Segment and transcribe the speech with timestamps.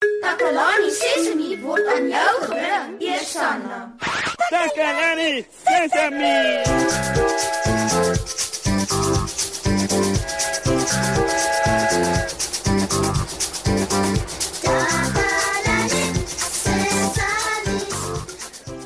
[0.00, 3.78] Takalani Sesemi word aan jou gebring, Eersanna.
[4.52, 6.36] Takalani Sesemi.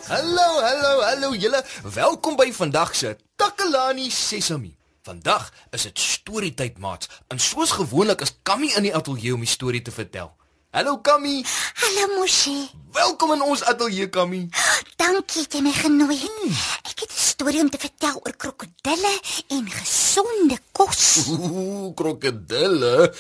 [0.06, 1.64] Hallo, hallo, hallo julle.
[1.82, 4.77] Welkom by vandag se Takalani Sesemi.
[5.02, 7.08] Vandag is dit storietyd, maats.
[7.29, 10.38] En soos gewoonlik is Kammy in die ateljee om die storie te vertel.
[10.71, 11.43] Hallo Kammy.
[11.75, 12.71] Hallo Moshi.
[12.94, 14.44] Welkom in ons ateljee, Kammy.
[15.00, 16.61] Dankie dat jy my genooi het.
[16.86, 19.14] Ek het 'n storie om te vertel oor krokodille
[19.50, 21.27] en gesonde kos.
[21.27, 23.11] Ooh, krokodille.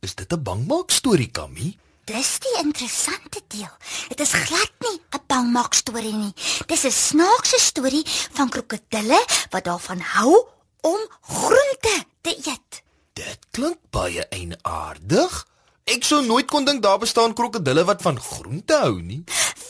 [0.00, 1.76] Is dit 'n bangmaak storie, Kammy?
[2.04, 3.76] Dis die interessante deel.
[4.08, 6.32] Dit is glad nie 'n bangmaak storie nie.
[6.66, 10.46] Dis 'n snaakse storie van krokodille wat daarvan hou
[10.80, 12.82] om groente te eet.
[13.12, 15.52] Dit klink baie eienaardig.
[15.94, 19.20] Ek sou nooit kon dink daar bestaan krokodille wat van groente hou nie.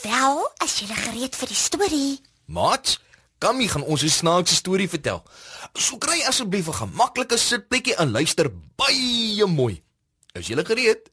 [0.01, 2.13] Wel, as jy gereed vir die storie.
[2.49, 2.95] Maat,
[3.45, 5.21] Kammy gaan ons 'n snaakse storie vertel.
[5.77, 9.83] So kry asseblief 'n gemaklike sitplekkie en luister baie mooi.
[10.33, 11.11] Is jy gereed?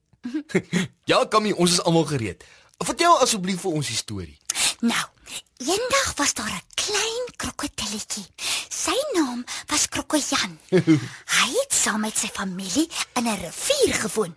[1.12, 2.44] ja, Kammy, ons is almal gereed.
[2.80, 4.38] Vertel asseblief vir ons die storie.
[4.80, 5.08] Nou,
[5.58, 8.25] eendag was daar 'n klein krokodilletjie.
[8.70, 10.59] Sy naam was Krokojan.
[11.38, 14.36] Hy het saam met sy familie in 'n rivier gewoon.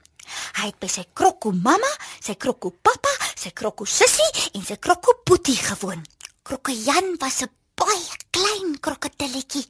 [0.61, 5.21] Hy het by sy krokko mamma, sy krokko pappa, sy krokko sussie en sy krokko
[5.27, 6.05] boetie gewoon.
[6.45, 9.67] Krokojan was 'n baie klein krokodilletjie.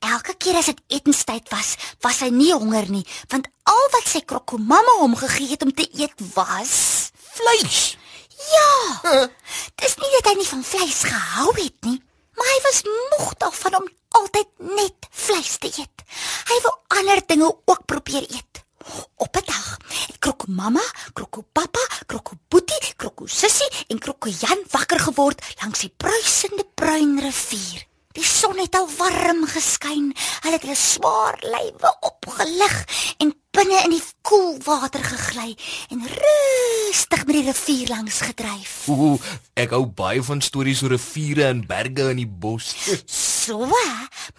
[0.00, 4.20] Elke keer as dit etenstyd was, was hy nie honger nie, want al wat sy
[4.20, 7.96] krokko mamma hom gegee het om te eet was Vleis.
[8.52, 9.28] Ja.
[9.80, 11.98] Dis nie dat hy nie van vleis gehou het nie,
[12.36, 13.88] maar hy was moeg daarvan om
[14.20, 16.04] altyd net vleis te eet.
[16.48, 18.55] Hy wou ander dinge ook probeer eet.
[19.16, 24.62] Op 'n dag het Krokko mamma, Krokko pappa, Krokko boetie, Krokko sussie en Krokko Jan
[24.70, 27.86] wakker geword langs die bruisende bruin rivier.
[28.12, 30.14] Die son het al warm geskyn.
[30.40, 32.76] Hulle het hulle swaar lywe opgelig
[33.18, 35.54] en binne in die koel water gegly
[35.94, 38.74] en rustig met die rivier langs gedryf.
[38.92, 39.16] Ooh,
[39.56, 42.72] ek hou baie van stories oor riviere en berge in die bos.
[43.46, 43.62] So,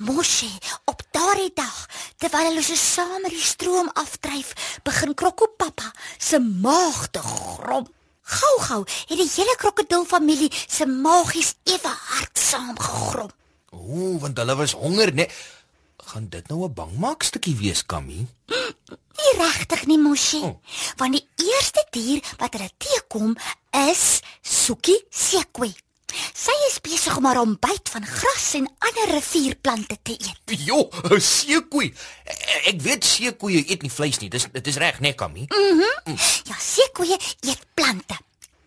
[0.03, 0.49] Moshi,
[0.91, 1.75] op daardie dag,
[2.19, 4.49] terwyl hulle so saam met die stroom afdryf,
[4.83, 7.87] begin Krokko pappa se maag te grom.
[8.27, 13.31] Gou gou het die hele krokodilfamilie se maagies ewe hard saamgegrom.
[13.71, 15.29] Ooh, want hulle was honger, né?
[16.07, 18.27] Gaan dit nou 'n bangmaak stukkie wees, Kammy?
[19.19, 20.39] Nie regtig nie, Moshi.
[20.41, 20.61] Oh.
[20.95, 23.35] Want die eerste dier wat hulle teekom
[23.89, 25.73] is Suki Sekwe.
[26.33, 30.59] Sy is besig om haar ontbyt van gras en ander rivierplante te eet.
[30.65, 31.93] Jo, 'n seekoei.
[32.71, 34.29] Ek weet seekoeie eet nie vleis nie.
[34.29, 35.45] Dis dit is reg, né, Kammy?
[36.43, 38.17] Ja, Sekwe eet plante.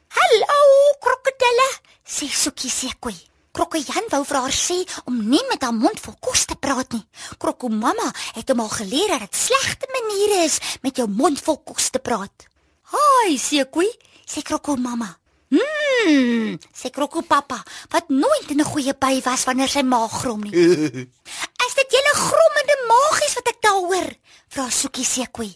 [0.08, 0.60] "Hallo,
[1.00, 1.68] krokodille,"
[2.04, 3.14] sê Suki Sekwe.
[3.50, 4.76] Krokojan wou vir haar sê
[5.10, 7.02] om nie met haar mond vol kos te praat nie.
[7.42, 8.06] Kroko mamma
[8.36, 11.98] het hom al geleer dat dit slegte maniere is met jou mond vol kos te
[11.98, 12.46] praat.
[12.92, 13.88] "Haai, Sekwe,"
[14.26, 15.18] sê Kroko mamma.
[15.50, 20.40] "Mmm," sê Kroko pappa, wat nooit in 'n goeie by was wanneer sy maag grom
[20.42, 20.54] nie.
[21.66, 24.08] "Is dit julle grommende maagies wat ek daar hoor?"
[24.48, 25.50] vra Suki Sekwe.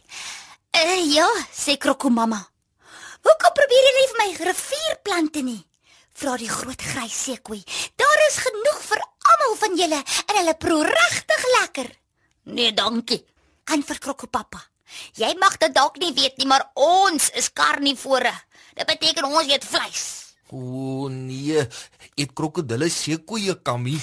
[0.74, 2.48] "Uh ja," sê Kroko mamma.
[3.22, 5.73] "Hoekom probeer jy nie vir my rivierplante nie?"
[6.14, 7.62] Vra die groot grys seekoei.
[7.96, 11.88] "Daar is genoeg vir almal van julle en hulle proe regtig lekker."
[12.42, 13.24] "Nee, dankie,"
[13.64, 14.62] antwoord Kroko pappa.
[15.14, 18.32] "Jy mag dit dalk nie weet nie, maar ons is karnivore.
[18.74, 21.68] Dit beteken ons eet vleis." Ooh, nee.
[22.14, 23.96] Eet krokodille seekoeie, Kammy?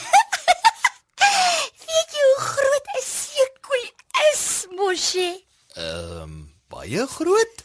[1.87, 3.85] "Weet jy hoe groot 'n seekoei
[4.33, 5.45] is, Moshi?"
[5.75, 7.63] Ehm, um, baie groot?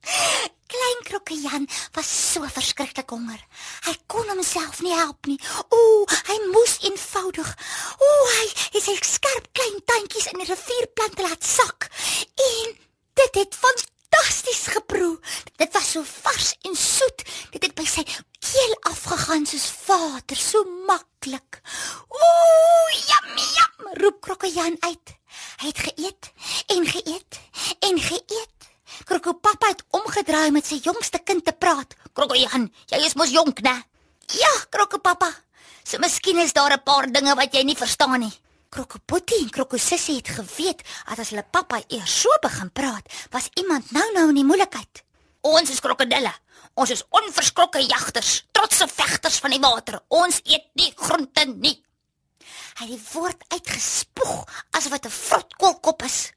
[0.70, 3.40] Klein Krokkejan was so verskriklik honger.
[3.86, 5.38] Hy kon homself nie help nie.
[5.74, 7.50] Ooh, hy moes eenvoudig.
[8.06, 8.44] Ooh, hy
[8.76, 11.88] het sy skerp klein tandjies in die rivierplante laat sak.
[12.46, 12.76] En
[13.22, 15.16] dit het fantasties geproe.
[15.58, 17.26] Dit was so vars en soet.
[17.50, 18.06] Dit het by sy
[18.38, 21.64] keel afgegaan soos water, so maklik.
[22.14, 25.18] Ooh, yummy, yum, roep Krokkejan uit.
[25.64, 26.32] Hy het geëet
[26.78, 27.42] en geëet
[27.90, 28.60] en geëet.
[29.08, 29.70] Kroko pappa
[30.30, 31.96] het omgedraai met sy jongste kind te praat.
[32.14, 33.72] Kroko Jan, jy is mos jonk, né?
[34.38, 35.26] Ja, Kroko pappa.
[35.82, 38.32] So miskien is daar 'n paar dinge wat jy nie verstaan nie.
[38.70, 43.02] Kroko Boetie en Kroko Sissie het geweet dat as hulle pappa eers so begin praat,
[43.30, 45.02] was iemand nou-nou in die moeilikheid.
[45.40, 46.32] Ons is krokodille.
[46.74, 50.00] Ons is onverskrokke jagters, trotse vegters van die water.
[50.08, 51.82] Ons eet nie groente nie.
[52.78, 56.32] Hy het die woord uitgespoeg asof dit 'n vrotkoolkop is.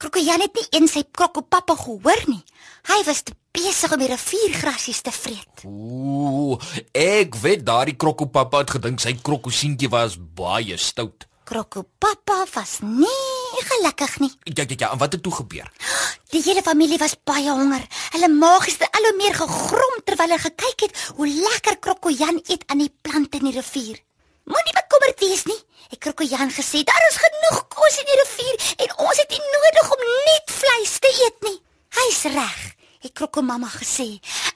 [0.00, 2.40] Krokojan het nie eens sy krokopappa gehoor nie.
[2.88, 5.64] Hy was te besig om die riviergrasies te vreet.
[5.68, 6.56] Ooh,
[6.96, 11.28] ek weet daardie krokopappa het gedink sy krokosientjie was baie stout.
[11.44, 14.32] Krokopappa was nie gelukkig nie.
[14.56, 15.68] Ja ja ja, en wat het toe gebeur?
[16.32, 17.84] Die hele familie was baie honger.
[18.16, 22.64] Hulle maagies het al hoe meer gegrom terwyl hulle gekyk het hoe lekker Krokojan eet
[22.72, 24.00] aan die plante in die rivier.
[24.44, 25.58] Moenie bekommerd wees nie.
[25.90, 29.92] Het Krokojan gesê daar is genoeg kos in die rivier en ons het nie nodig
[29.96, 31.58] om net vleis te eet nie.
[31.98, 32.60] Hy's reg,
[33.02, 34.08] het Krokomamma gesê.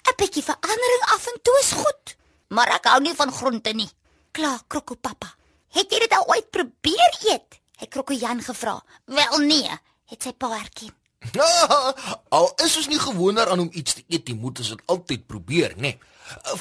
[0.09, 2.17] 'n Bietjie verandering af en toe is goed,
[2.49, 3.91] maar ek hou nie van groente nie.
[4.31, 5.35] Klaar, Krokopappa.
[5.69, 7.61] Het jy dit al ooit probeer eet?
[7.77, 8.83] Het Krokojan gevra.
[9.05, 9.71] Wel nee,
[10.07, 10.95] het sy pa erken.
[12.37, 15.27] al is ons nie gewoond daaraan om iets te eet, jy moet ons dit altyd
[15.27, 15.81] probeer, né?
[15.81, 15.99] Nee.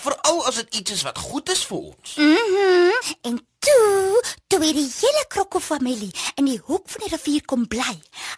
[0.03, 2.15] Veral as dit iets is wat goed is vir ons.
[2.15, 2.27] Mhm.
[2.27, 7.67] Mm en toe, toe het die hele krokofamilie in die hoek van die rivier kom
[7.67, 7.93] bly.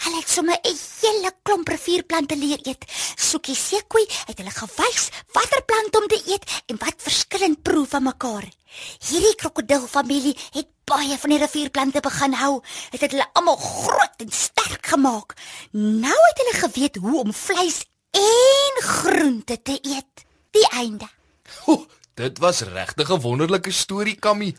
[0.06, 2.86] Hulle het sommer 'n hele klomp rivierplante leer eet.
[3.16, 8.04] Soekie Sekoe het hulle gewys watter plant om te eet en wat verskillend proe van
[8.04, 8.46] mekaar.
[9.08, 12.62] Hierdie krokodilfamilie het baie van die rivierplante begin hou.
[12.92, 15.34] Dit het hulle almal groot en sterk gemaak.
[15.72, 20.25] Nou het hulle geweet hoe om vleis en groente te eet.
[20.56, 21.08] Die einde.
[21.66, 21.86] Ho,
[22.16, 24.56] dit was regtig 'n wonderlike storie, Kammy.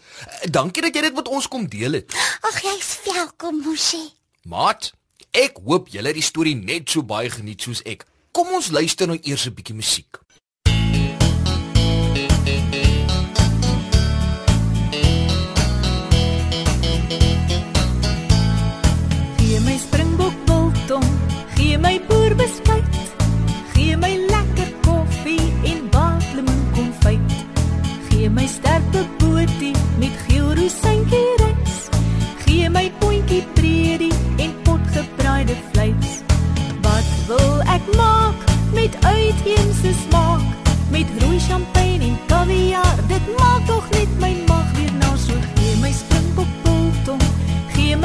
[0.51, 2.13] Dankie dat jy dit met ons kom deel het.
[2.41, 4.13] Ag jy's welkom, Moshi.
[4.43, 4.93] Maat,
[5.31, 8.05] ek hoop julle het die storie net so baie geniet soos ek.
[8.31, 10.21] Kom ons luister nou eers 'n bietjie musiek.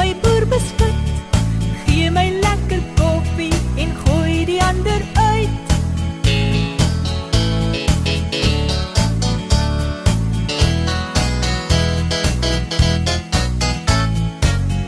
[0.02, 1.10] My boerbeskuit.
[1.86, 5.50] Gee my lekker koffie en gooi die ander uit.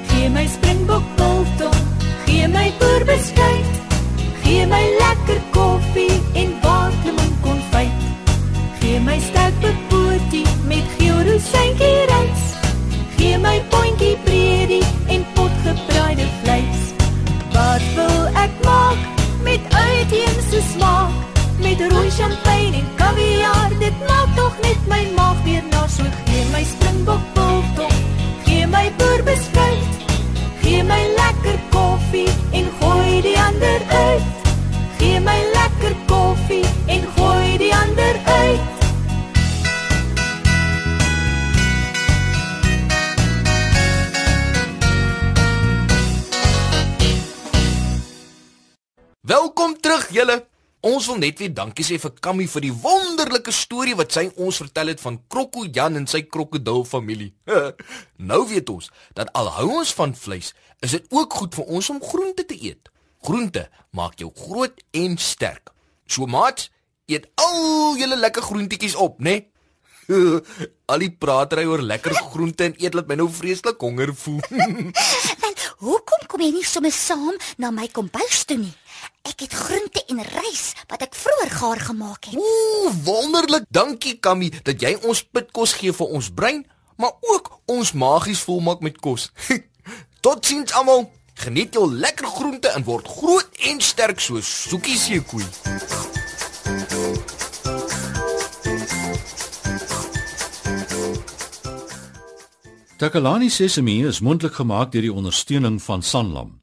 [0.10, 1.82] Gee my springbok biltong,
[2.26, 3.82] gee my boerbeskuit.
[4.42, 5.03] Gee my
[22.18, 27.24] champagne en kaviaar, dit maak tog net my maag weer na so gee my springbok
[27.34, 27.98] biltong.
[28.46, 29.92] Gee my boerbeskuit.
[30.62, 34.24] Gee my lekker koffie en gooi die ander uit.
[35.00, 38.72] Gee my lekker koffie en gooi die ander uit.
[49.22, 50.53] Welkom terug julle.
[50.84, 54.58] Ons wil net weer dankie sê vir Kammy vir die wonderlike storie wat sy ons
[54.60, 57.30] vertel het van Krokko Jan en sy krokodilfamilie.
[58.30, 60.52] nou weet ons dat al hou ons van vleis,
[60.84, 62.92] is dit ook goed vir ons om groente te eet.
[63.24, 65.72] Groente maak jou groot en sterk.
[66.04, 66.68] So maat,
[67.08, 69.40] eet al julle lekker groentjies op, né?
[69.40, 69.50] Nee?
[70.92, 74.44] al die pratery oor lekker groente en eet laat my nou vreeslik honger voel.
[75.44, 78.74] Wel, hoekom kom jy nie sommer saam na my kombuis toe nie?
[79.24, 82.36] Ek het groente en rys wat ek vroeër gaar gemaak het.
[82.36, 83.64] Ooh, wonderlik.
[83.72, 86.66] Dankie Kammy dat jy ons pitkos gee vir ons brein,
[87.00, 89.30] maar ook ons magies volmaak met kos.
[90.24, 91.08] Totsiens almal.
[91.40, 95.48] Geniet jou lekker groente en word groot en sterk soos Soekie seekoei.
[103.00, 106.63] Takalani Sesemi is mondelik gemaak deur die ondersteuning van Sanlam.